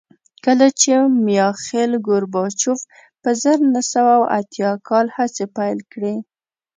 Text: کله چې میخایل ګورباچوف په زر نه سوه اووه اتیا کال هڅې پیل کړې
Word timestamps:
کله 0.45 0.67
چې 0.81 0.91
میخایل 1.27 1.91
ګورباچوف 2.07 2.79
په 3.21 3.29
زر 3.41 3.57
نه 3.73 3.81
سوه 3.91 4.11
اووه 4.17 4.31
اتیا 4.39 4.71
کال 4.87 5.07
هڅې 5.17 5.45
پیل 5.57 5.79
کړې 5.91 6.15